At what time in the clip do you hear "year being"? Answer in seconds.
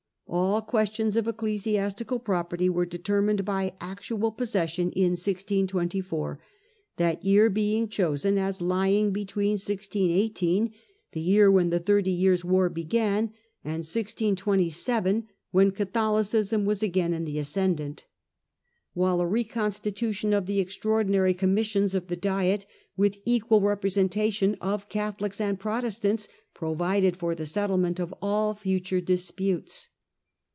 7.25-7.89